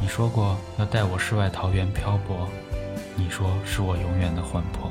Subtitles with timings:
[0.00, 2.48] 你说过要带我世外桃源漂泊，
[3.14, 4.90] 你说是我永远的魂魄。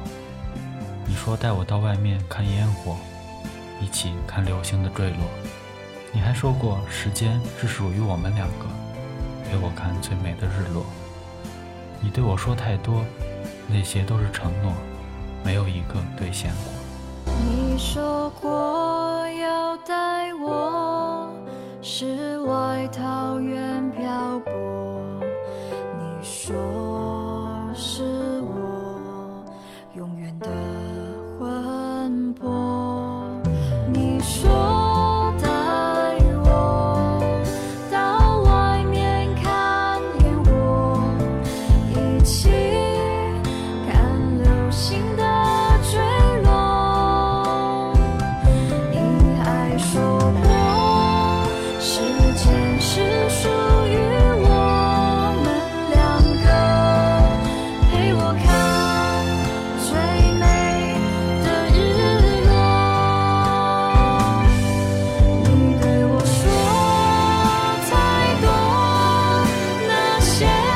[1.07, 2.95] 你说带我到外面看烟火，
[3.81, 5.17] 一起看流星的坠落。
[6.11, 8.65] 你还说过时间是属于我们两个，
[9.49, 10.85] 陪我看最美的日落。
[11.99, 13.03] 你对我说太多，
[13.67, 14.71] 那些都是承诺，
[15.43, 17.33] 没有一个兑现过。
[17.33, 21.33] 你说过要带我
[21.81, 23.78] 世外桃源
[34.21, 34.58] 说
[70.41, 70.68] 那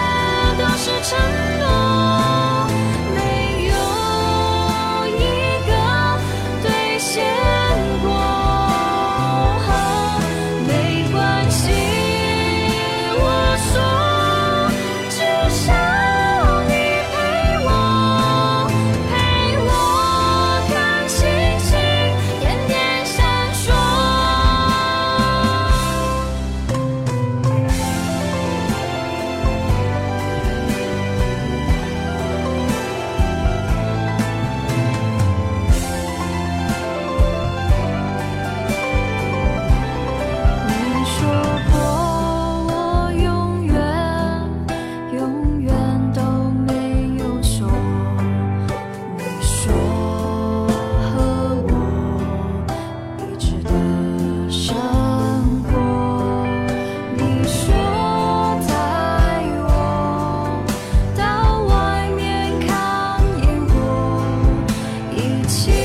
[65.54, 65.83] 一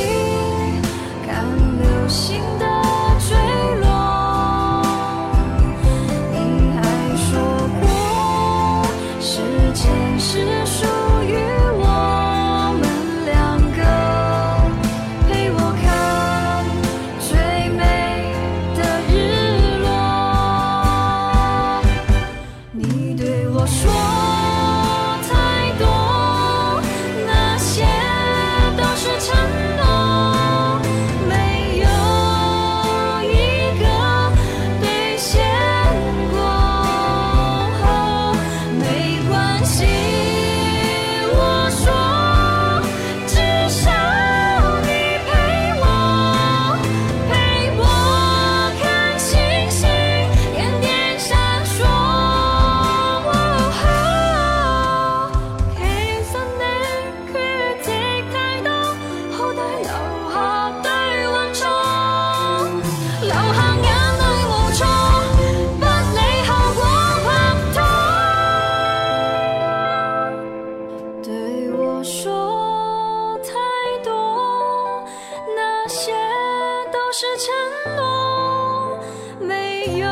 [77.21, 77.51] 是承
[77.97, 79.03] 诺，
[79.41, 80.07] 没有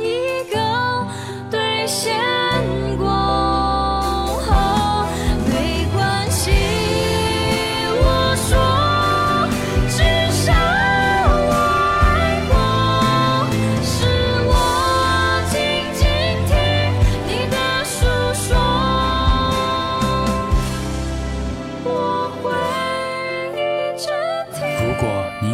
[0.00, 0.58] 一个
[1.48, 2.18] 兑现
[2.98, 3.06] 过。
[5.46, 6.50] 没关系，
[8.02, 8.04] 我
[8.34, 8.50] 说。
[9.88, 10.02] 至
[10.32, 10.52] 少
[11.46, 11.54] 我
[12.02, 12.52] 爱过，
[13.84, 13.94] 是
[14.48, 14.50] 我
[15.52, 15.54] 静
[15.94, 16.02] 静
[16.48, 16.50] 听
[17.28, 17.54] 你的
[17.84, 17.94] 诉
[18.34, 18.58] 说。
[21.84, 21.86] 我。